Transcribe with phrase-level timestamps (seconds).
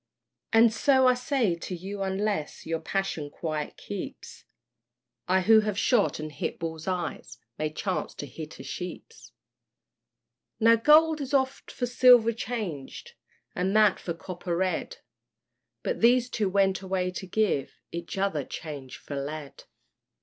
[0.51, 4.45] And so I say to you unless Your passion quiet keeps,
[5.27, 9.31] I who have shot and hit bulls' eyes, May chance to hit a sheep's.
[10.59, 13.13] Now gold is oft for silver changed,
[13.53, 14.97] And that for copper red;
[15.83, 19.65] But these two went away to give Each other change for lead.